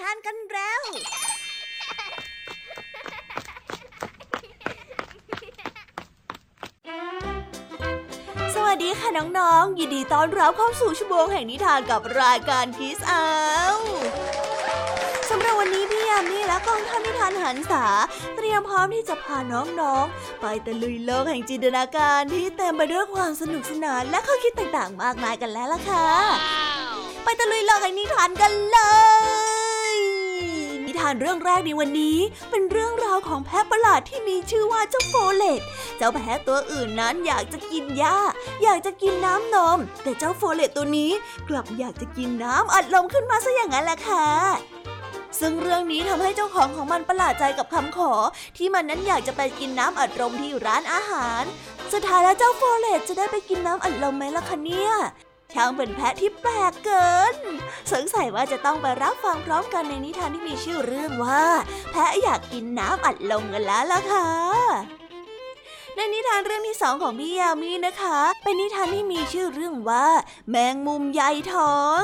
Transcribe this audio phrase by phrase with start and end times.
[0.00, 0.82] ทานกันแล้ว
[8.54, 13.28] สวัสดีค่ะน้องๆ ยินดีต้อนรับเข้าสู่ชั่วโมงแห่งนิทานกับรายการคิสเอา
[15.30, 17.84] สำหรับวันนี้พี่ยามีและกองทัพนิทานหันษา
[18.36, 26.08] เตรียมพร้อมที่จะพาน้องๆ ไปตะลุยโลกแห่งจินตนาการที่เต็มไปด้วยความสนุกสนานและข้อคิดต่างๆ มากมายกันแล้วล่ะค่ะ
[27.24, 28.78] ไปตะลุยโลกแห่งนิทานกันเล
[29.32, 32.18] ย นิทานเรื่องแรกในวันนี้
[32.50, 35.60] เป็นเรื่องราวของแพะประหลาดที่มีชื่อว่าเจ้าโฟเลต
[35.96, 38.16] เจ้าแพะตัวอื่นนั้นอยากจะกินหญ้า
[38.62, 41.10] อยากจะกินน้ำนม แต่เจ้าโฟเลตตัวนี้
[41.48, 44.26] กลับอยากจะกินน้ำอัดลมขึ้นมาซะอย่างนั้นแหละค่ะ
[45.40, 48.12] ซึ่งเรื่องนี้ทำให้เจ้าของของมันประหลาดใจกับคำขอ
[48.56, 51.42] ที่มันนั้นอยากจะไปกินน้ำอัดลมที่ร้านอาหาร
[51.92, 54.92] สุดท้ายแล้วเจ้าโฟเลตจะได้ไปกินน้ำอัดลมไหมล่ะคะเนี่ย
[55.54, 57.34] ช่างเป็นแพะที่แปลกเกิน
[57.92, 61.44] สงสัยว่าจะต้องไปรับฟังพร้อมกันในนิทานที่มีชื่อเรื่องว่า
[61.90, 64.28] แพะอยากกินน้ำอัดลมกันแล้วล่ะค่ะ
[65.96, 70.06] ในนิทานเรื่องที่สองของพี่ยามีนะคะ เป็นนิทานที่มีชื่อเรื่องว่า
[70.50, 72.02] แมงมุมใยทอง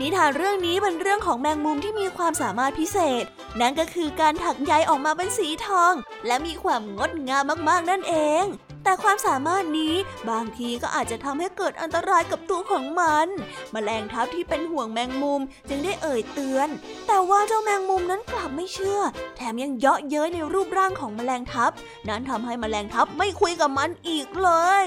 [0.00, 3.24] นิทานเรื่องนี้เป็นเรื่องของแมงมุมที่มีความสามารถพิเศษ
[3.60, 5.92] นั่นก็คือการถักใยออกมาเป็นสีทอง
[6.26, 8.44] และมีความงดงามมากๆนั่นเอง
[8.84, 9.94] แต่ความสามารถนี้
[10.30, 13.26] บางทีก็อาจจะทำให้เกิดอันตรายกับตัวของมัน
[13.74, 16.68] มแมลงทับที่เป็นห่วงแมงมุมจึงได้เอ่ยเตือน
[17.06, 19.00] แต่ว่าเจ้าแมงมุมนั้นกลับไม่เชื่อ
[19.36, 21.72] แถมยังเยาะเย้ยในรูปร่างของแมลงทับ
[22.08, 24.50] นั้นทำให้แมลงทับไม่คุยกับมันอีกเล
[24.82, 24.84] ย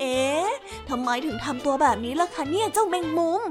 [0.00, 0.48] เอ๊ะ
[0.90, 3.42] ทำไมถึงทำตัวแบบนี้ล่ะคะเนี่ยเจ้าแมงมุม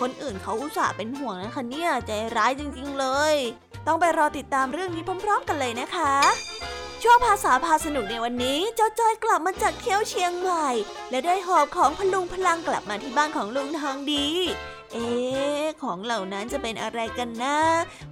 [0.00, 3.34] คนอื่นเขาอุตส่าห์เป็นห่วงนะคะเนี่ยใจร้ายจริงๆเลย
[3.86, 6.14] ต้องไปรอติดตามเรื่องนี้พร้อม ๆ กันเลยนะคะ
[7.04, 10.68] ช่วงภาษาพาสนุกในวันนี้เจ้าจ้อยกลับมาจากเที่ยวเชียงใหม่
[11.10, 14.26] และได้หอบของพลุงพลังกลับมาที่บ้านของลุงทองดี
[14.92, 17.58] เอ๊ะของเหล่านั้นจะเป็นอะไรกันนะ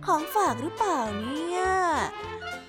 [0.07, 1.63] ของฝากหรือเปล่าเนี่ย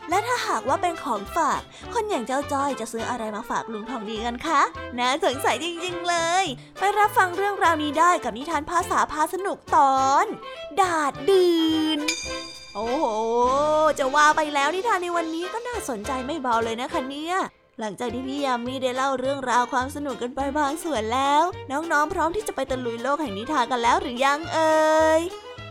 [0.09, 1.61] และถ้าหากว่าเป็นของฝาก
[1.93, 4.61] คนอย่างเจ้าจ้อยจะซื้ออะไรมาฝากลุงทองดีกันคะ
[4.97, 6.45] น่าสงสัยจริงๆเลย
[6.79, 10.25] ไปรับฟังเรื่องราวนี้ได้กับนิทานภาษาพาสนุกตอน
[10.81, 11.47] ดาดดื
[11.97, 11.99] น
[12.75, 13.05] โอ้โห
[13.99, 17.35] จะว่าไปแล้วนิทานในวันนี้ก็น่าสนใจไม่เบาเลยนะคะเนี่ย
[17.79, 25.21] หลังจากที่พี่ยามีได้เล่าเรื่องราวความสนุกกันไปบางส่วนแล้ว น้องๆ พร้อมที่จะไปตะลุยโลกแห่งนิทานกันแล้วหรือยังเอ่ย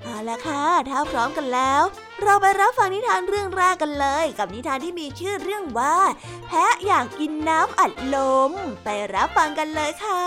[0.03, 1.83] เอาละค่ะ ถ้าพร้อมกันแล้ว
[2.23, 5.97] เราไปรับฟังนิทานเรื่องแรกกันเลย กับนิทานที่มีชื่อเรื่องว่า
[6.47, 8.17] แพะอยากกินน้ำอัดล
[8.51, 8.53] ม
[8.85, 10.25] ไปรับฟังกันเลยค่ะ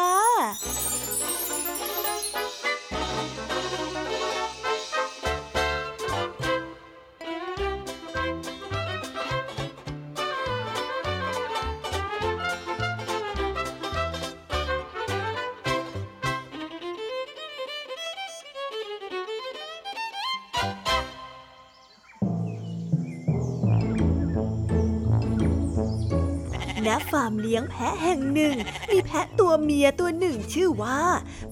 [27.23, 28.55] ฟาร์มเลี้ยงแพะแห่งหนึ่ง
[28.91, 30.99] มีแพะตัวเมียตัวหนึ่งชื่อว่า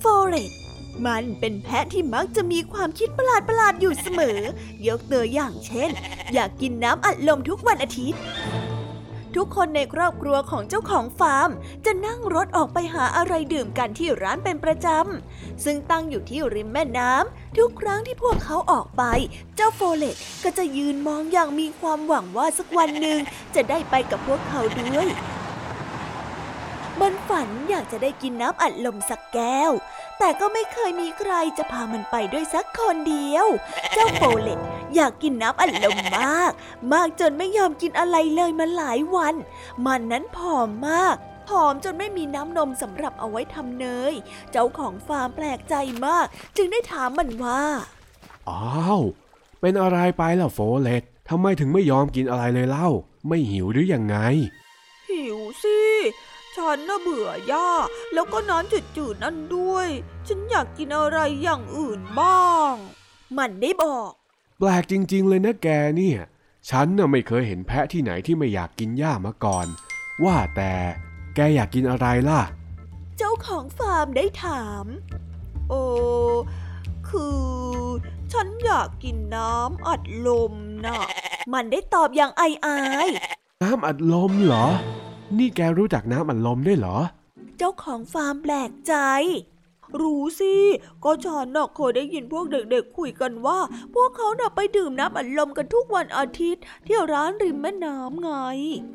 [0.03, 0.52] โฟเลต
[1.06, 4.40] มันเป็นแพะที่มักจะมีความคิดประหลาดประหลาดๆอยู่เสมอ
[4.88, 5.90] ยกตัวอย่างเช่น
[6.34, 8.22] อยากกินน้ำอัดลมทุกวันอาทิตย์
[9.35, 11.50] ทุกคนในครอบครัวของเจ้าของฟาร์ม
[11.86, 19.03] จะนั่งรถออกไปหาอะไรดื่มกันที่ร้านเป็นประจำ ซึ่งตั้งอยู่ที่ริมแม่น้ำ ทุกครั้งที่พวกเขาออกไป
[19.56, 23.19] เจ้าโฟเลตก็จะยืนมองอย่างมีความหวังว่าสักวันหนึ่ง
[23.56, 25.07] จะได้ไปกับพวกเขาด้วย
[27.02, 29.72] มันฝันอยากจะได้กินน้ำอัดลมสักแก้ว
[30.20, 33.48] แต่ก็ไม่เคยมีใครจะพามันไปด้วยสักคนเดียว
[33.94, 34.60] เจ้าโฟเลต
[34.96, 36.52] อยากกินน้ำอัดลมมาก
[36.94, 39.36] มากจนไม่ยอมกินอะไรเลยมาหลายวัน
[39.86, 41.16] มันนั้นผอมมาก
[41.50, 44.14] ผอมจนไม่มีน้ำนมสำหรับเอาไว้ทำเนย
[44.52, 46.26] เจ้าของฟาร์มแปลกใจมาก
[46.58, 47.64] จึงได้ถามมันว่า
[48.50, 49.02] อ้าว
[49.62, 52.90] เป็นอะไรไปล่ะโฟเลตทำไมถึงไม่ยอมกินอะไรเลยเล่า
[53.28, 54.18] ไม่หิวหรือยังไง
[55.10, 55.80] หิวสิ
[56.59, 57.70] ฉันน่ะเบื่อหญ้า
[58.14, 59.88] แล้วก็น้ำจืดๆนั่นด้วย
[60.28, 62.74] ฉันอยากกินอะไรอย่างอื่นบ้าง
[63.38, 64.12] มันได้บอก
[64.57, 65.68] แปลกจริง ๆ เลยนะแก
[65.98, 66.19] เนี่ย
[66.69, 69.68] ฉันน่ะไม่เคยเห็นแพะที่ไหนที่ไม่อยากกินหญ้ามาก่อน
[70.24, 70.74] ว่าแต่
[71.36, 72.42] แกอยากกินอะไรล่ะ
[73.18, 74.86] เจ้าของฟาร์มได้ถาม
[75.69, 75.83] โอ้
[77.10, 77.44] คือ
[78.33, 80.54] ฉันอยากกินน้ำอัดลม
[80.86, 81.00] น่ะ
[81.54, 83.07] มันได้ตอบอย่างอายอาย
[83.63, 84.68] น้ำอัดลมเหรอ
[85.38, 86.98] นี่แกรู้จักน้ำอัดลมด้วยเหรอ
[87.58, 88.94] เจ้าของฟาร์มแปลกใจ
[90.02, 90.54] รู้สิ
[91.04, 93.60] ก็ฉันน่ะเคยได้ยินพวกเด็กๆคุยกันว่า
[93.94, 98.30] พวกเขาน่ะไปดื่มน้ำอัดลมกันทุกวันอาทิตย์ ที่ร้านริมแม่น้ำไง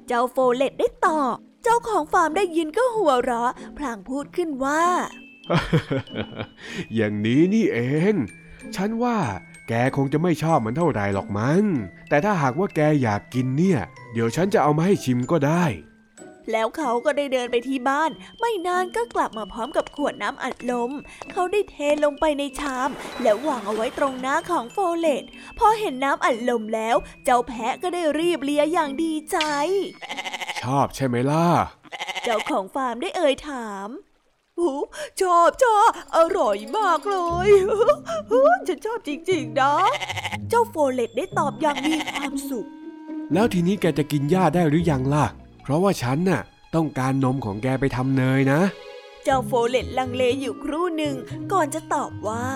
[0.07, 4.83] เจ้าโฟเลตได้ตอบเจ้าของฟาร์มได้ยินก็หัวเราะพลางพูดขึ้นว่า
[6.95, 7.79] อย่างนี้นี่เอ
[8.13, 8.15] ง
[8.77, 9.19] ฉันว่า
[9.69, 11.63] แกคงจะไม่ชอบมันเท่าไหร่หรอกมั้ง
[12.09, 13.81] แต่ถ้าหากว่าแกอยากกินเนี่ย
[14.13, 15.65] เดี๋ยวฉันจะเอามาให้ชิมก็ได้
[16.53, 18.11] แล้วเขาก็ได้เดินไปที่บ้าน
[18.41, 20.91] ไม่นานก็กลับมาพร้อมกับขวดน้ำอัดลม
[21.33, 22.89] เขาได้เทลงไปในชาม
[23.23, 25.25] แล้ววางเอาไว้ตรงหน้าของโฟเลต
[25.59, 29.39] พอเห็นน้ำอัดลมแล้ว เจ้าแพะก็ได้รีบเลียอย่างดีใจ
[30.63, 31.47] ชอบใช่ไหมล่ะ
[32.25, 33.89] เจ้าของฟาร์มได้เอ่ยถาม
[34.59, 34.71] หู
[35.21, 37.49] ชอบชอบอร่อยมากเลย
[38.67, 39.75] ฉันชอบจริง ๆ นะ
[40.49, 42.67] เจ้าโฟเลตได้ตอบอย่างมีความสุข
[43.33, 45.27] แล้วทีนี้แกจะกินหญ้าได้หรือยังล่ะ
[45.65, 46.43] เพราะว่าฉันน่ะ
[46.75, 48.61] ต้องการนมของแกไปทำเนยนะ
[49.25, 51.15] เจ้าโฟเลตลังเลอยู่ครู่หนึ่ง
[51.53, 52.47] ก่อนจะตอบว่า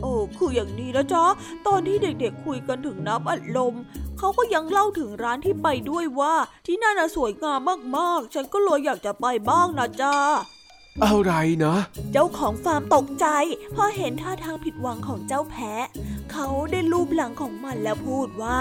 [0.00, 1.24] โอ้คืออย่างนี้นะจ๊ะ
[1.66, 3.74] ตอนที่เด็กๆคุยกันถึงน้ำอัดลม
[4.18, 6.34] เขาก็ยังเล่าถึงร้านที่ไปด้วยว่า
[6.66, 7.60] ที่นั่นน่ะสวยงาม
[7.96, 10.16] มากๆ ฉันก็เลยอยากจะไปบ้างนะจ๊ะ
[11.04, 11.32] อะไร
[11.64, 11.74] นะ
[12.12, 13.26] เจ้าของฟาร์มตกใจ
[13.74, 15.86] พอเห็นท่าทางผิดหวังของเจ้าแพะ
[16.32, 18.60] เขาได้ลูบหลังของมันแล้วพูดว่า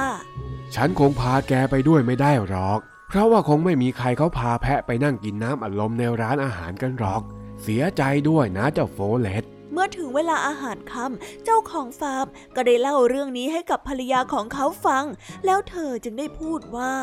[0.76, 2.80] ฉันคงพาแกไปด้วยไม่ได้หรอก
[3.12, 7.22] เพราะว่าคงไม่มีใครเขาพาแพะไปนั่งกินน้ำอัดลมในร้านอาหารกันหรอก
[7.62, 12.26] เสียใจด้วยนะเจ้าโฟเลตเมื่อถึงเวลาอาหารค่ำเจ้าของฟาร์ม
[12.56, 15.04] ก็ได้เล่าเรื่องนี้ให้กับภรรยาของเขาฟัง
[15.46, 16.94] แล้วเธอจึงได้พูดว่า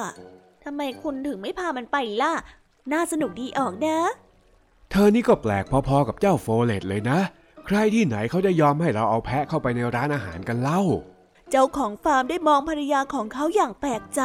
[0.64, 2.32] ทำไมคุณถึงไม่พามันไปล่ะ
[2.92, 3.98] น่าสนุกดีออกนะ
[4.90, 7.18] เธอนี่ก็แปลกพอๆกับเจ้าโฟเลตเลยนะ
[7.66, 10.80] ใครที่ไหนเขาจะยอมให้เราเอาแพะเข้าไปในร้านอาหารกันเล่า
[11.50, 14.22] เจ้าของฟาร์มได้มองภรรยาของเขาอย่างแปลกใจ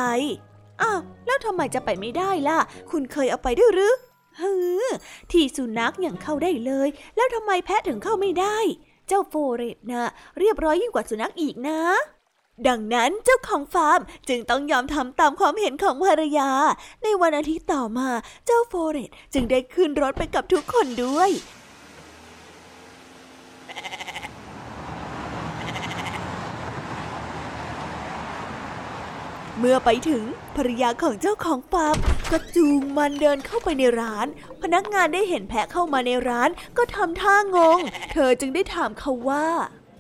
[0.81, 2.59] อ้าวแล้วทำไมจะไปไม่ได้ล่ะ
[2.91, 3.93] คุณเคยเอาไปด้วยหรือ
[4.39, 4.83] ฮือ
[5.31, 8.57] ที่สุนัขย่างเข้าได้เลย แล้วทำไมแพะถึงเข้าไม่ได้
[9.07, 11.79] เจ้าโฟเรตนะเรียบร้อยยิ่งกว่าสุนัขอีกนะ
[12.67, 13.99] ดังนั้นเจ้าของฟาร์ม
[14.29, 16.49] จึงต้องยอมทำตามความเห็นของภรรยา
[17.03, 18.09] ในวันอาทิตย์ต่อมา
[18.45, 21.29] เจ้าโฟเรตจึงได้ขึ้นรถไปกับทุกคนด้วย
[29.59, 30.23] เมื่อไปถึง
[30.55, 31.95] ภรรยาของเจ้าของฟาร์ม
[32.31, 34.27] ก็จูงมันเดินเข้าไปในร้าน
[34.61, 37.79] พนักงานได้เห็นแพะเข้ามาในร้านก็ทำท่างง
[38.11, 39.47] เธอจึงได้ถามเขาว่า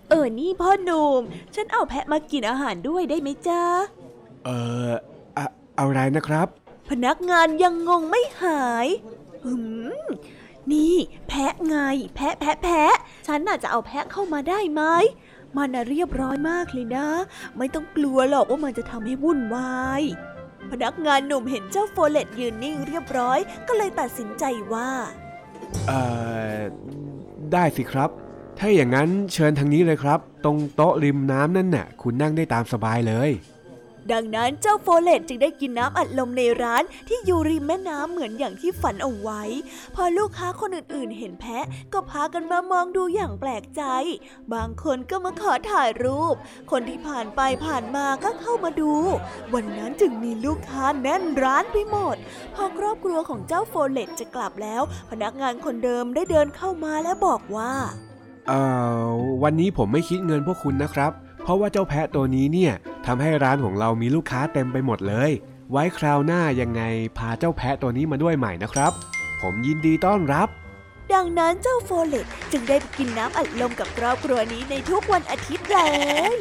[0.09, 1.21] เออนี่พ่อหนุ่ม
[1.55, 3.63] ฉันเอาแพะมากินอาหารด้วยได้ไหมจ๊ะ
[4.45, 4.49] เอ
[4.89, 4.91] อ
[5.37, 5.45] อะ
[5.79, 6.47] อะไรนะครับ
[6.89, 8.87] พนักงานยังงงไม่หาย
[9.43, 9.55] หื
[10.03, 10.05] ม
[10.71, 10.95] นี่
[11.27, 11.77] แพะไง
[12.15, 12.95] แพะแพะแพะ
[13.27, 14.81] ฉันน่ะจะเอาแพะเข้ามาได้ไหม
[15.57, 17.07] มันน่ะเรียบร้อยมากเลยนะ
[17.57, 20.03] ไม่ต้องกลัวหรอกว่ามันจะทำให้วุ่นวาย
[20.71, 24.43] พนักงานหนุ่มเห็นเจ้าโฟเลตยืนนิ่งเรียบร้อย ก็เลยตัดสินใจ
[24.73, 24.89] ว่า
[25.87, 26.01] เอ่
[26.55, 26.59] อ
[27.53, 28.09] ได้สิครับ
[28.59, 33.29] ถ้าอย่างนั้นเชิญทางนี้เลยครับ ตรงโต๊ะริมน้ำนั่นน่ะ คุณนั่งได้ตามสบายเลย
[34.11, 39.41] ดังนั้นเจ้าโฟเลตจึงได้กินน้ำอัดลมในร้านที่อยู่ริมแม่น้ำเหมือนอย่างที่ฝันเอาไว้
[39.95, 43.83] พอลูกค้าคนอื่นๆ เห็นแพะก็พากันมามองดูอย่างแปลกใจ
[44.53, 46.35] บางคนก็มาขอถ่ายรูป
[46.71, 48.93] คนที่ผ่านไปผ่านมาก็เข้ามาดู
[49.53, 52.17] วันนั้นจึงมีลูกค้าแน่นร้านไปหมด
[52.55, 57.73] พอครอบครัวของเจ้าโฟเลตจะกลับแล้ว พนักงานคนเดิมได้เดินเข้ามาและบอกว่า
[58.47, 58.61] เอ่
[59.07, 59.11] อ
[59.43, 61.11] วันนี้ผมไม่คิดเงินพวกคุณนะครับ
[61.43, 62.73] เพราะว่าเจ้าแพะตัวนี้เนี่ย
[63.05, 65.31] ทำให้ร้านของเรามีลูกค้าเต็มไปหมดเลย
[65.71, 66.81] ไว้คราวหน้ายังไง
[67.17, 68.91] พาเจ้าแพะตัวนี้มาด้วยใหม่นะครับ
[69.41, 70.47] ผมยินดีต้อนรับ
[71.13, 75.79] ดังนั้นเจ้าโฟเลตจึงได้กินน้ำอัดลมกับครอบครัวนี้ในทุกวันอาทิตย์เล
[76.35, 76.37] ย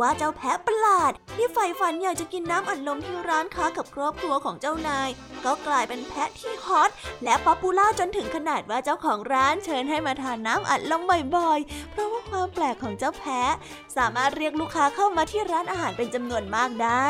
[0.00, 5.08] ว่าเจ้าแพะประหลาด ที่ใฝ่ฝันอยากจะกินน้ำอัดลมที่ร้านค้ากับครอบครัวของเจ้านาย
[5.46, 6.90] ก็กลายเป็นแพะที่ hot
[7.24, 11.02] และ popular จนถึงขนาดว่าเจ้าของร้านเชิญให้มาทานน้ำอัดลม
[11.36, 13.52] บ่อยๆ เพราะว่าความแปลกของเจ้าแพะ
[13.96, 17.08] สามารถเรียกลูกค้าเข้ามาที่ร้านอาหารเป็นจำนวนมากได้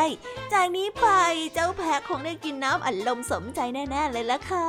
[0.52, 1.06] จากนี้ไป
[1.54, 4.68] เจ้าแพะคงได้กินน้ำอัดลมสมใจแน่ๆเลยละค่ะ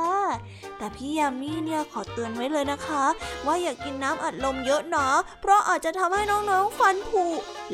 [0.78, 3.04] แต่พี่ยามีเนี่ยขอเตือนไว้เลยนะคะ
[3.46, 5.08] ว่าอย่ากกินน้ำอัดลมเยอะนะ
[5.40, 7.26] เพราะอาจจะทำให้น้องๆฟันผุ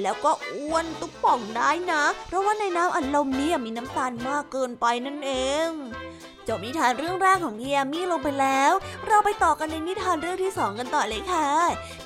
[0.02, 5.32] แล้วก็อ้วนตุ๊บป่องได้นะ เพราะว่าในน้ำอัดลมเนี่ยมีน้ำตาลมากเกินไปนั่นเอ
[5.66, 6.37] ง嗯。
[6.48, 8.72] จบนิทานเรื่องแรกของพี่ยามี่ลงไปแล้ว
[9.06, 11.48] เราไปต่อกันในนิทานเรื่องที่สองกันต่อเลยค่ะ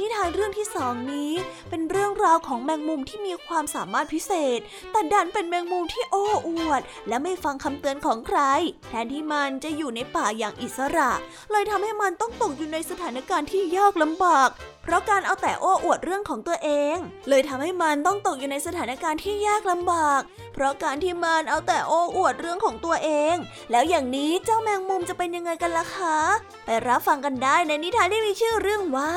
[0.01, 1.33] นิทานเรื่องที่สองนี้
[1.71, 4.59] เป็นเรื่องราวของแมงมุมที่มีความสามารถพิเศษ
[4.93, 8.41] แต่ดันเป็นแมงมุมที่โอ้อวด และไม่ฟังคำเตือนของใคร
[8.89, 11.11] แทนที่มันจะอยู่ในป่าอย่างอิสระ
[11.53, 14.51] เลยทำให้มันต้องตกอยู่ในสถานการณ์ที่ยากลำบาก
[14.83, 16.97] เพราะการเอาแต่โอ้อวดเรื่องของตัวเอง
[17.29, 20.21] เลยทำให้มันต้องตกอยู่ในสถานการณ์ที่ยากลำบาก
[20.55, 23.35] เพราะการที่มันเอาแต่โอ้อวดเรื่องของตัวเอง
[23.71, 26.19] แล้วอย่างนี้เจ้าแมงมุมจะเป็นยังไงกันล่ะคะ
[26.65, 29.12] ไปรับฟังกันได้ในนิทานที่มีชื่อเรื่องว่า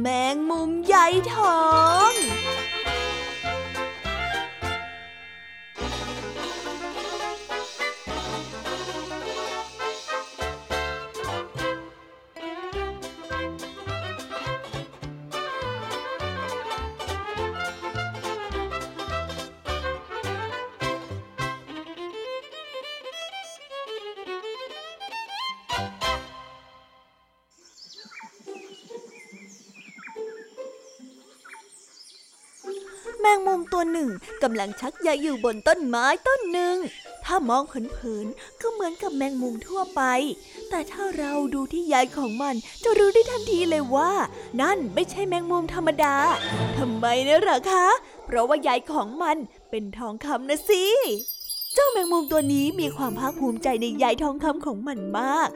[0.00, 1.62] แมงมุมใหญ่ทอ
[2.10, 2.12] ง
[33.26, 34.10] แมงมุมตัวหนึ่ง
[34.42, 36.76] กำลังชักใยอยู่บนต้นไม้ต้นหนึ่ง
[37.24, 40.02] ถ้ามองเผินๆก็เหมือนกับแมงมุมทั่วไป
[40.70, 42.54] แต่ถ้าเราดูที่ใยของมัน
[42.84, 44.12] จะรู้ได้ทันทีเลยว่า
[44.60, 46.16] นั่นไม่ใช่แมงมุมธรรมดา
[46.78, 47.86] ทำไมนะหรอคะ
[48.24, 49.36] เพราะว่าใยของมัน
[49.70, 50.84] เป็นทองคำนะสิ
[51.74, 55.48] เจ้าแมงมุมตัวนี้มีความภาคภูมิใจในใยทองคำของมันมาก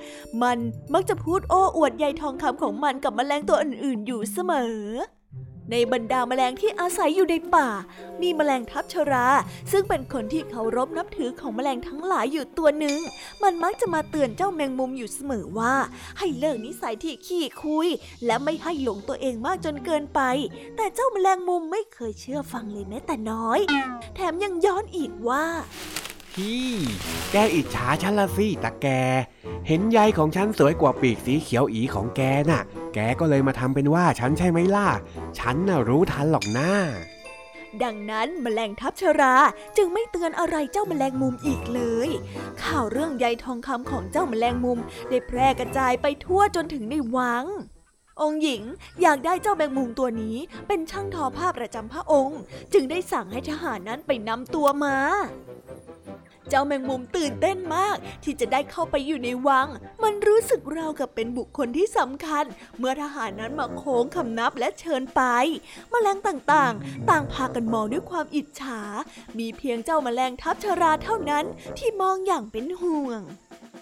[0.43, 0.59] มัน
[0.93, 4.79] มักจะพูดโอ้อวดใยทองคำของมันกับแมลงตัวอื่นๆอยู่เสมอ
[5.71, 7.69] ในบรรดาแมลงที่อาศัยอยู่ในป่า
[8.23, 9.27] มีแมลงทับชรา
[9.73, 12.99] ซึ่งเป็นคนที่เคารพนับถือของแมลงทั้งหลายอยู่ตัวหนึ่ง
[13.43, 15.75] มันมักจะมาเตือนเจ้าแมงมุมอยู่เสมอว่า
[16.19, 17.89] ให้เลิกนิสัยที่ขี้คุย
[18.27, 20.21] และไม่ให้หลงตัวเองมากจนเกินไป
[20.77, 23.61] แต่เจ้าแมลงมุมไม่เคยเชื่อฟังเลยแม้แต่น้อย
[24.15, 25.45] แถมยังย้อนอีกว่า
[26.38, 26.73] พี่
[27.33, 28.87] แกอิจฉาฉันละสิตาแก
[29.66, 32.62] เห็นใยของฉันสวยกว่าปีกสีเขียวอีของแกน่ะ
[32.95, 34.88] แกก็เลยมาทำเป็นว่าฉันใช่ไหมล่ะ
[35.38, 36.71] ฉันน่ะรู้ทันหรอกนะ
[37.83, 39.35] ดังนั้นแมลงทับชรา
[39.76, 42.09] จึงไม่เตือนอะไรเจ้าแมลงมุมอีกเลย
[42.62, 44.78] ข่าวเรื่องใยทองคำของเจ้าแมลงมุม
[45.09, 47.45] ได้แพร่กระจายไปทั่วจนถึงในวัง
[48.21, 48.62] องค์หญิง
[49.02, 50.37] อยากได้เจ้าแมงมุมตัวนี้
[50.68, 52.40] เป็นช่างทอผ้าประจำพระองค์
[52.73, 54.97] จึงได้สั่งให้ทหารนั้นไปนำตัวมา
[56.49, 59.69] เจ้าแมงมุมตื่นเต้นมาก ที่จะได้เข้าไปอยู่ในวัง
[60.02, 62.45] มันรู้สึกราวกับเป็นบุคคลที่สำคัญ
[62.78, 65.23] เมื่อทหารนั้นมาโค้งคำนับและเชิญไป
[65.90, 68.81] แมลงต่างๆ ต่างพากันมองด้วยความอิจฉา
[69.38, 71.45] มีเพียงเจ้าแมลงทับชราเท่านั้น
[71.78, 73.21] ที่มองอย่างเป็นห่วง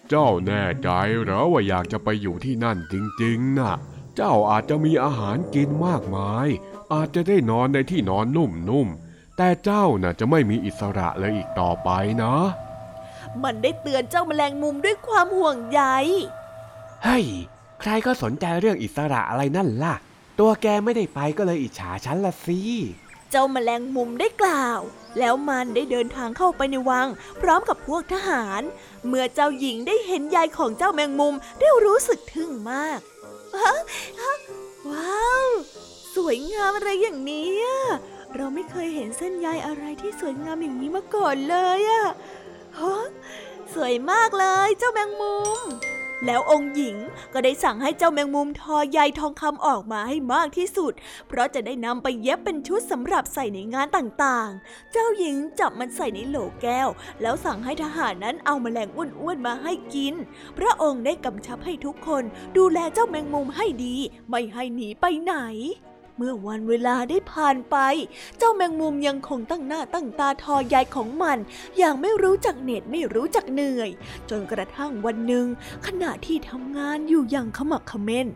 [0.08, 0.88] เจ้าแน่ใจ
[1.24, 3.74] หรอว่าอยากจะไปอยู่ที่นั่นจริงๆน่ะ
[4.16, 6.48] เจ้าอาจจะมีอาหารกินมากมาย
[6.92, 9.05] อาจจะได้นอนในที่นอนนุ่มๆ
[9.36, 11.90] แต่เจ้าน่ะจะไม่มีอิสระเลยอีกต่อไป
[12.22, 12.34] นะ
[13.42, 15.82] มันได้เตือนเจ้าแมลงมุมด้วยความห่วงใย
[17.04, 17.26] เฮ้ย
[17.80, 19.94] ใครก็สนใจเรื่องอิสระอะไรนั่นล่ะ
[20.38, 22.60] ตัวแกไม่ได้ไปก็เลยอิจฉาฉันละสิ
[23.30, 24.80] เจ้าแมลงมุมได้กล่าว
[25.18, 27.08] แล้วมันได้เดินทางเข้าไปในวัง
[27.40, 28.62] พร้อมกับพวกทหาร
[29.06, 33.00] เมื่อเจ้าหญิงได้เห็นใยของเจ้าแมงมุมได้รู้สึกทึ่งมาก
[33.62, 33.76] ฮะ
[34.20, 34.36] ฮะ
[34.90, 35.48] ว้าว
[36.14, 37.80] สวยงามอะไรอย่างนี้อะ
[38.34, 42.06] เราไม่เคยเห็นเส้นใยอะไรที่สวยงามอย่างนี้มาก่อนเลยอะ
[42.78, 42.96] ฮะ
[43.74, 45.60] สวยมากเลยเจ้าแมงมุม
[46.26, 46.96] แล้วองค์หญิง
[47.32, 50.92] ก็ได้สั่งให้เจ้าแมงมุมทอใยทองคำออกมาให้มากที่สุด
[51.28, 56.88] เพราะจะได้นำไปเย็บเป็นชุดสำหรับใส่ในงานต่างๆ เจ้าหญิงจับมันใส่ในโหลแก้ว
[57.22, 60.14] แล้วสั่งให้ทหารนั้นเอาแมลงอ้วนๆมาให้กิน
[60.58, 62.22] พระองค์ได้กำชับให้ทุกคน
[62.56, 63.96] ดูแลเจ้าแมงมุมให้ดี
[64.28, 65.34] ไม่ให้หนีไปไหน
[66.16, 67.76] เมื่อวันเวลาได้ผ่านไป
[68.38, 71.38] เจ้าแมงมุมยังคงตั้งหน้าตั้งตาทอใยของมัน
[71.78, 73.90] อย่างไม่รู้จักเหน็ดไม่รู้จักเหนื่อย
[74.30, 75.46] จนกระทั่งวันหนึ่ง
[75.86, 78.26] ขณะที่ทำงานอยู่อย่างขมักขม้น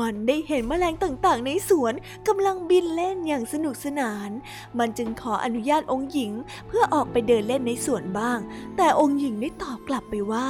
[0.00, 1.94] มันได้เห็นแมลงต่างๆ ในสวน
[2.28, 4.30] กำลังบินเล่นอย่างสนุกสนาน
[4.78, 6.32] มันจึงขออนุญาตองค์หญิง
[6.68, 8.38] เพื่อออกไปเดินเล่นในสวนบ้าง
[8.76, 10.48] แต่องค์หญิงได้ตอบกลับไปว่า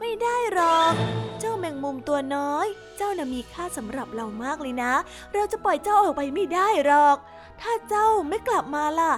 [0.00, 0.94] ไม่ได้หรอก
[1.40, 2.66] เจ้าแมงมุมตัวน้อย
[2.96, 4.92] เจ้าน่ะมีค่าสำหรับเรามากเลยนะ
[5.34, 7.16] เราจะปล่อยเจ้าออกไปไม่ได้หรอก
[7.60, 9.12] ถ้าเจ้าไม่กลับมาล่ะ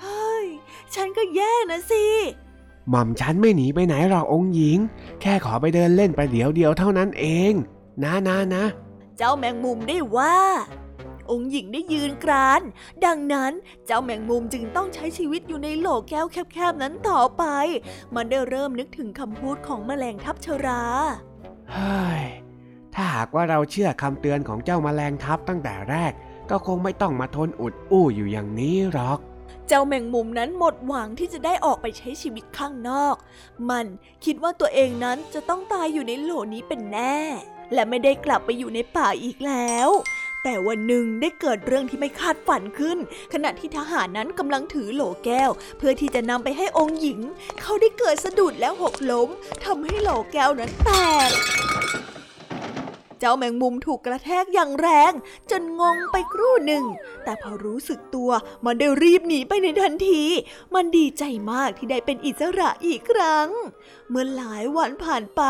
[0.00, 0.46] เฮ้ย
[0.94, 2.06] ฉันก็แย่นะสิ
[2.88, 4.78] หม่อมฉันไม่หนีไปไหนหรอกองค์หญิง
[5.20, 7.52] แค่ขอไปเดินเล่นไปเดี๋ยวเดียวเท่านั้นเอง
[8.02, 8.64] นะนะนะ
[9.18, 10.36] เจ้าแมงมุมได้ว่า
[11.30, 12.62] องค์หญิงได้ยืนกราน
[13.04, 13.52] ดังนั้น
[13.86, 17.44] เจ้าแมงมุมจึงต้องใช้ชีวิตอยู่ในโหลแก้วแคบๆนั้นต่อไป
[18.14, 20.82] มันได้เริ่มนึกถึงคำพูดของแมลงทับชรา
[21.72, 22.24] เฮ้ย
[22.94, 26.12] ถ้าหากว่าเราเชื่อคำเตือนของเจ้ามาแมลงทับตั้งแต่แรก
[26.50, 29.18] ก็คงไม่ต้องมาทนอุดอู้อยู่อย่างนี้หรอก
[29.68, 33.16] เจ้าแมงมุมนั้นหมดหวังที่จะได้ออกไปใช้ชีวิตข้างนอก
[33.70, 33.86] มัน
[34.24, 37.16] คิดว่าตัวเองนั้นจะต้องตายอยู่ในโหลนี้เป็นแน่
[37.74, 39.88] และไม่ได้กลับไปอยู่ในป่าอีกแล้ว
[40.48, 42.98] แต่วันหนึ่งได้เกิดเรื่องที่ไม่คาดฝันขึ้น
[43.32, 47.20] ขณะที่ทหารนั้นกำลังถือโหลแก้ว เพื่อที่จะนำไปให้องค์หญิง
[47.60, 49.28] เขาได้เกิดสะดุดแล้วหกล้ม
[49.64, 50.90] ทำให้โหลแก้วนั้นแต
[51.28, 51.30] ก
[53.20, 55.12] เจ้าแมงมุมถูกกระแทกอย่างแรง
[55.50, 56.84] จนงงไปครู่หนึ่ง
[57.24, 58.30] แต่พอรู้สึกตัว
[58.64, 60.22] มันได้รีบหนีไปในทันที
[60.74, 63.48] มันดีใจมากที่ได้เป็นอิสระอีกครั้ง
[64.10, 65.42] เมื่อหลายวันผ่านไป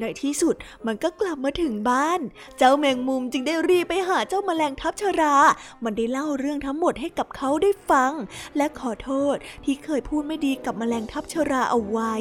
[0.00, 0.54] ในที่สุด
[0.86, 2.20] มันก็กลับมาถึงบ้าน
[2.58, 5.36] เจ้าแมงมุมจึงได้รีบไปหาเจ้าแมลงทับชรา
[5.84, 8.12] มันได้เล่าเรื่องทั้งหมดให้กับเขาได้ฟัง
[8.56, 12.14] และขอโทษที่เคยพูดไม่ดีกับแมลงทับชราเอาไว้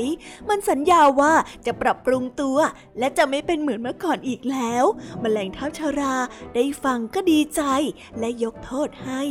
[0.50, 1.34] มันสัญญาว่า
[1.66, 2.58] จะปรับปรุงตัว
[3.00, 4.85] และจะไม่เป็นเหมือนเมื่อก่อนอีกแล้ว
[5.22, 6.16] แมลงทับชรา
[6.56, 7.62] ได้ฟังก็ดีใจ
[8.20, 9.24] และยกโทษให้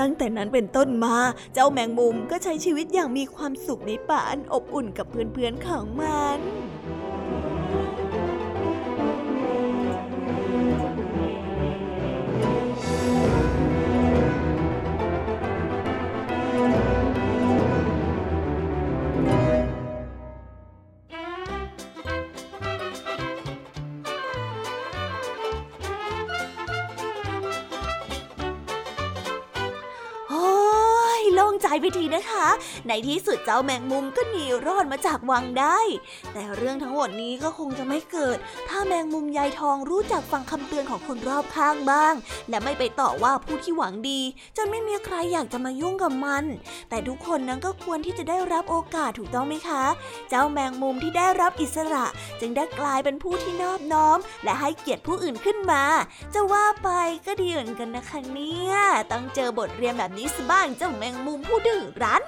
[0.00, 1.16] ตั้งแต่นั้นเป็นต้นมา
[1.54, 6.40] เจ้าแมงมุมก็ใช้ชีวิตอย่างมีความสุขในป่าอันอบอุ่นกับเพื่อนๆของมัน
[32.88, 35.78] ในที่สุดเจ้าแมงมุมก็หนีรอดมาจากวังได้
[36.32, 42.14] แต่เรื่องทั้งหมดนี้ก็คงจะไม่เกิด ถ้าแมงมุมยายทองรู้จักฟังคำเตือนของคนรอบข้างบ้าง
[42.48, 44.20] และไม่ไปต่อว่าผู้ที่หวังดี
[44.56, 46.44] จนไม่มีใครอยากจะมายุ่งกับมัน
[46.88, 49.84] แต่ทุกคนนั้นก็ควรที่จะได้รับโอกาสถูกต้องไหมคะ
[50.28, 52.06] เจ้าแมงมุมที่ได้รับอิสระ
[52.40, 55.82] จึงได้กลายเป็นผู้ที่นอบน้อม และให้เกียรติผู้อื่นขึ้นมา
[56.34, 56.88] จะว่าไป
[57.26, 58.74] ก็ดีเหมือนกันนะคะเนี่ย
[59.12, 62.24] ต้องเจอบทเรียนแบบนี้สบ้างเจ้าแมงมุมผู้ดื้อรั้น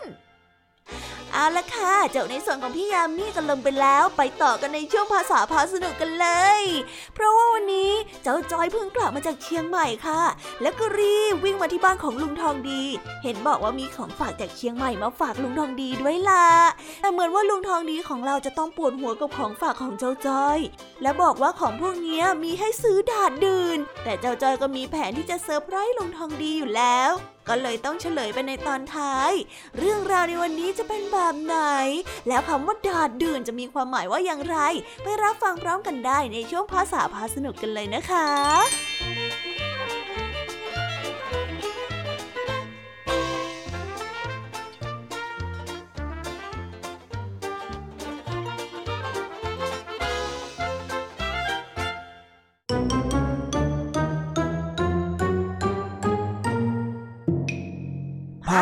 [1.33, 6.29] เอาละค่ะจบในส่วนของพี่ยามีกันลงไปแล้วไปต่อกันในช่วงภาษาพาสนุกกันเล
[6.61, 6.63] ย
[7.15, 7.93] เพราะว่าวันนี้
[8.23, 10.23] เจ้าจอยเพิ่งกลับมาจากเชียงใหม่ค่ะ
[10.63, 12.83] แล้วก็รีบวิ่งมาที่บ้านของลุงทองดี
[13.23, 16.47] เห็นบอกว่ามีของฝากจากเชียงใหม่มาฝากลุงทองดีด้วยล่ะ
[17.01, 20.59] แต่เหมือนว่าลุงทองดีของเราจะต้องปวดหัวกับของฝากของเจ้าจอย
[21.03, 27.13] และบอกว่าของพวกนี้มีให้ซื้อดาดดื่นแต่เจ้าจอยก็มีแผนที่จะเซอร์ไพรส์ลุงทองดีอยู่แล้ว
[27.49, 29.33] ก็เลยต้องเฉลยไปในตอนท้าย
[29.79, 31.57] เรื่องราวในวันนี้จะเป็นแบบไหน
[32.29, 34.59] แล้วคำว่าดาดดื่นจะมีความหมายว่าอย่างไร
[35.03, 39.18] ไปรับฟังพร้อมกันได้ในช่วงภาษาพาสนุกกันเลยนะคะ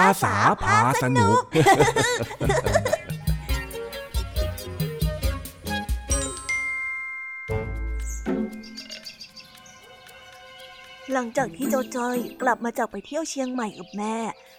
[0.04, 1.42] าษาพาสนุก
[11.12, 14.16] หลังจากที่เจ้าจ้อยกลับมาจากไปเที่ยวเชียงใหม่กับแม่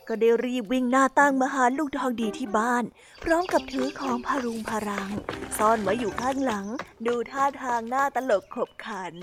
[0.07, 2.83] ก็ได้รีบวิ่งหน้าตั้งมาหาลูกทองดีที่บ้าน
[3.23, 5.11] พร้อมกับถือของพารุงพารัง
[5.57, 6.65] ซ่อนไว้อยู่ข้างหลัง
[7.05, 9.15] ดูท่าทางหน้าตลกขบขัน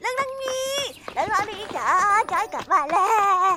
[0.00, 0.74] เรื่องนังนี้
[1.12, 1.90] เรื่องนังนี้จ้า
[2.32, 3.08] จ้อยกลับมาแล้
[3.46, 3.52] ว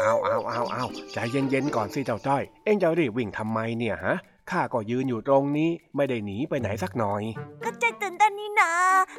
[0.00, 4.16] เอาเอาเอาเอาใจเย็นๆก่อนสิเจ้าจ้อย เอ็งจะรีบวิ่งทำไมเนี่ยฮะ
[4.50, 7.22] ข้าก็ยืนอยู่ตรงนี้ไม่ได้หนีไปไหนสักหน่อย
[7.64, 8.72] ก็ใจตื่นเต้นนี่นา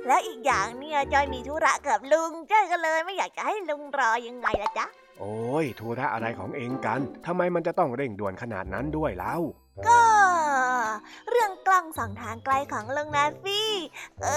[0.08, 4.86] และอีกอย่างเนี่ยจอยมีธุระกับลุงจ้อยก็เลยไม่อยากจะให้ลุงรอยังไงล่ะจ๊ะ
[5.20, 9.36] โอ้ยธุระอะไรของเอ็งกันทำไมมันจะต้องเร่งด่วนขนาดนั้นด้วยเล่า
[9.88, 10.00] ก็
[11.30, 13.72] เรื่องกล้องส่องทางไกลของลุงนาฟี่
[14.24, 14.28] เอ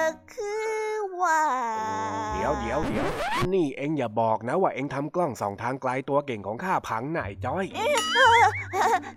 [0.00, 0.82] อคือ
[1.22, 1.42] ว่า
[2.34, 3.06] เดี๋ยวเดี๋ยวเดี๋ยว
[3.54, 7.64] นี่เอ็งอย่าบอกนะว่าเอ็งทำกล้องส่องทางไกลตัวเก่งของข้าพังไหนจ้อย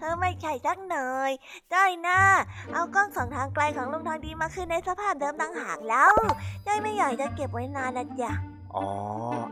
[0.02, 1.32] เออไม่ใช่สักหน่อย
[1.74, 2.20] จ้อยนะ
[2.74, 6.12] เอากล้องส่องทางไกลของลุงทองดีมาคืนในสภาพเดิมต่างหากแล้ว
[6.65, 8.32] จ้อยไม่อยากจะเก็บไว้นานนะจ๊ะ
[8.76, 8.88] อ๋อ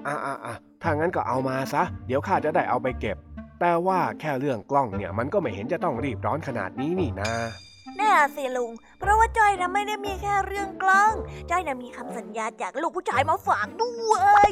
[0.07, 3.17] อะอะอะถ้างั้นก็เอามาซะ เดี๋ยวข้าจะได้เอาไปเก็บ
[3.59, 7.31] แต่ว่าแค่เรื่องกล้องเนี่ยมันก็ไม่เห็นจะต้องรีบร้อนขนาดนี้นี่นา
[7.97, 11.13] แน่สิลุง เพราะว่าจ้อยนะไม่ได้มีแค่เรื่องกล้อง
[11.49, 13.93] จ้อยนะมีคำสัญญาจากลูกผู้ชายมาฝากด้
[14.33, 14.49] วย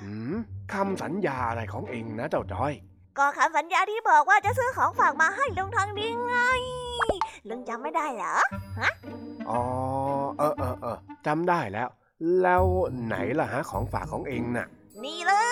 [0.00, 0.34] หืม
[0.74, 2.72] คำสัญญาอะไรของเองนะเจ้าจ้อย
[3.18, 6.36] ก็คำสัญญาที่บอกว่าจะซื้อของฝากมาให้ลุงทองดีไง
[7.48, 8.34] ลุงจำไม่ได้เหรอ
[9.50, 9.62] อ๋อ
[10.38, 11.88] เออเออเออจำได้แล้ว
[12.42, 12.64] แล้ว
[13.04, 14.66] ไหนล่ะฮะของฝากของเองน่ะ
[15.04, 15.32] นี่เล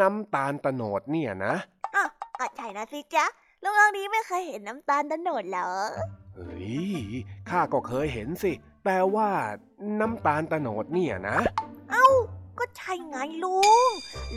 [0.00, 1.54] น้ำตาลตะโนดเนี่ยนะ
[1.94, 2.08] อ้าว
[2.38, 3.24] ก็ใช่นะสิจ๊ะ
[3.62, 5.70] ลุงทองดีไม่เคยเห็นน้ำตาลตะโนดเหรอ
[6.34, 6.72] เฮ้ย
[7.50, 9.28] ข้าก็เคยเห็นสิแปลว่า
[10.00, 11.38] น้ำตาลตะโนดเนี่ยนะ
[11.90, 12.06] เอ้า
[12.58, 13.88] ก็ใช่ไงลุง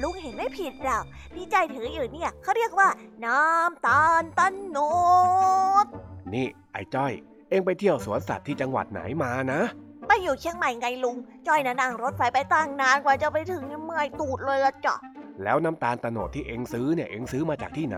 [0.02, 2.90] ลุงเห็นไม่ผิดหรอกที่ใจถืออยู่เนี่ยเขาเรียกว่า
[3.26, 4.78] น้ำตาลตะโน
[5.84, 5.86] ด
[6.34, 7.14] นี่ไอ้จ้อย
[7.50, 9.62] เอ็งไปเที่ยวสวนสัตว์ที่จังหวัดไหนมานะ
[10.08, 11.16] ไปอยู่เชียงใหม่ไงลุง
[11.48, 14.96] จอยนะนั่งรถไฟไปตั้งนานกว่าจะไปถึงเนี่ยเมื่อยตูดเลยละจ้ะ
[15.44, 17.98] แล้วน้ำตาลตะโนดที่เอ็งซื้อเนี่ยเอ็งซื้อมาจากที่ไหน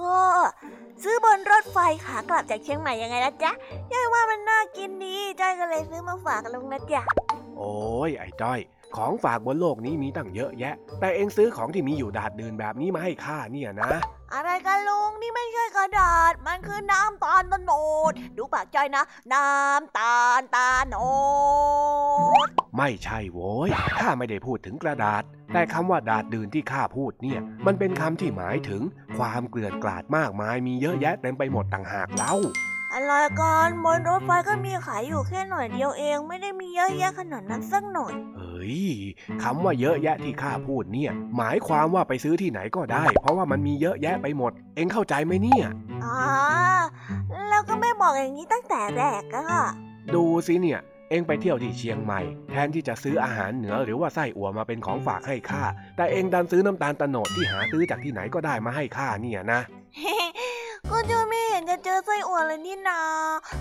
[0.00, 0.18] ก็
[1.02, 3.52] ซื้อบนรถไฟขากลับจากเชียงใหม่ยังไงล่ะจ๊ะ
[3.92, 7.02] ยายว่ามันน่ากินดีจอยก็เลยซื้อมาฝากลุงนะจ๊ะ
[7.56, 7.74] โอ้
[8.08, 8.60] ยไอ้จ้อย
[8.96, 13.92] ของฝากบนโลกนี้มีตั้งเยอะแยะ แต่เอ็งซื้อของที่มีอยู่ดาดดื่นแบบนี้มาให้ข้าเนี่ยนะ
[14.34, 17.72] อะไรกันลุงนี่ไม่ใช่กระดาษ มันคือน้ำตาลตะโน
[18.10, 20.96] ด ดูปากจอยนะ น้ำตาลตาโน
[22.46, 28.82] ด ไม่ใช่โว้ยข้าไม่ได้พูดถึงกระดาษ แต่คำว่าดาดดื่นที่ข้าพูดเนี่ย มันเป็นคำที่หมายถึง
[29.18, 32.34] ความเกลื่อนกลาดมากมายมีเยอะแยะเต็มไปหมดต่างหากเล่า
[32.92, 38.82] อะไรกันบนรถไฟก็มีขายอยู่แค่หน่อยเดียวเอง ไม่ได้มีเยอะแยะขนาดนั้นสักหน่อย เฮ้ย
[39.42, 45.66] คำว่าเยอะแยะที่ข้าพูดเนี่ย หมายความว่าไปซื้อที่ไหนก็ได้ เพราะว่ามันมีเยอะแยะไปหมด เอ็งเข้าใจไหมเนี่ย
[46.04, 46.18] อ๋อ
[47.48, 49.64] แล้วก็ไม่บอกอย่างนี้ตั้งแต่แรกอะ
[50.14, 50.80] ดูสิเนี่ย
[51.12, 52.20] เอ็งไปเที่ยวที่เชียงใหม่
[52.50, 55.62] แทนที่จะซื้ออาหารเหนือหรือว่าไส้อั่วมาเป็นของฝากให้ข้า
[55.96, 59.60] แต่เอ็งดันซื้อน้ำตาลตะโนดที่หาซื้อจากที่ไหนก็ได้มาให้ข้าเนี่ยนะ
[60.90, 63.00] ก็จะไม่เห็นจะเจอไส้อั่วเลยนี่นา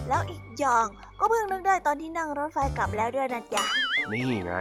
[0.07, 0.85] แล้วอีกอย่าง
[1.19, 3.63] ก็เพิ่งนึกได้ตอนที่นั่งรถไฟกลับแล้วด้วยนะจ๊ะ
[4.11, 4.53] นี่ไง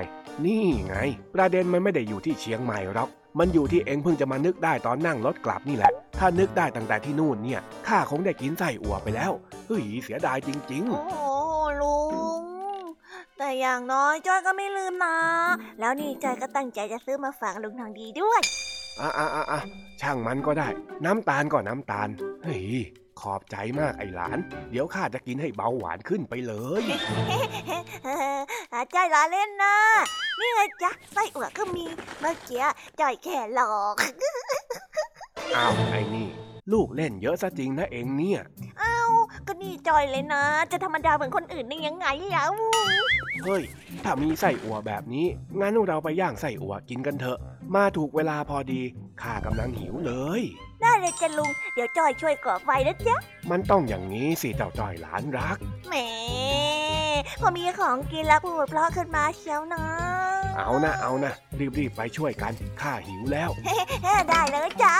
[0.44, 0.94] นี่ไง
[1.34, 9.32] ประเด็นมันไม่ได้อยู่ที่เชียงใหม่หรอก มันอยู่ที่เอ็งเพิ่งจะมานึกได้ตอนนั่งรถกลับนี่แหละ ถ้านึกได้ตั้งแต่ที่นู่นเนี่ยข้าคงได้กินไส้อั่วไปแล้ว
[9.66, 11.29] เฮ้ยเสียดายจริงโอ้โหลุง
[13.42, 15.16] แต่อย่างน้อยจ้อยก็ไม่ลืมนะ
[15.80, 19.60] แล้วนี่จ้อยก็ตั้งใจจะซื้อมาฝากลุงทางดีด้วยๆอะอะอะอะ
[20.00, 20.68] ช่างมันก็ได้
[21.04, 22.08] น้ำตาลก็น้ำตาล
[22.44, 22.66] เฮ้ย
[23.20, 24.38] ขอบใจมากไอ้หลาน
[24.70, 26.84] เดี๋ยวข้าจะกินให้เบาหวานขึ้นไปเลย
[28.72, 29.74] อาจ้อยล้อเล่นนะ
[30.38, 31.84] นี่ไงจ๊ะไส้อั่วก็มี
[32.20, 32.64] เมื่อกี้
[33.00, 33.94] จ้อยแค่หลอก
[35.56, 36.28] อ้าวไอ้นี่
[36.72, 38.40] ลูกเล่นเยอะซะจริงนะเอ็งเนี่ย
[38.78, 38.98] เอ้า
[39.46, 42.52] ก็นี่จอยเลยนะ จะธรรมดาเหมือนคนอื่นได้ยังไงแล้ว
[43.44, 43.62] เฮ้ย
[44.04, 45.26] ถ้ามีไส้อั่วแบบนี้
[45.60, 47.38] งั้นเราไปย่างไส้อั่วกินกันเถอะ
[47.74, 48.80] มาถูกเวลาพอดี
[49.22, 50.42] ข้ากำลังหิวเลย
[50.82, 53.16] ได้เลยจ้ะลุง เดี๋ยวจอยช่วยก่อไฟนะจ๊ะ
[53.50, 55.56] มันต้องอย่างนี้สิเจ้าจ้อยหลานรัก
[55.88, 55.94] แหม
[57.40, 59.84] พอมีของกินแล้วพูดเพราะขึ้นมาเชียวนะ
[60.56, 61.32] เอานะเอานะ
[61.78, 63.50] รีบๆไปช่วยกัน ข้าหิวแล้ว
[64.28, 64.94] ได้เลยจ้า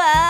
[0.00, 0.29] ว้าว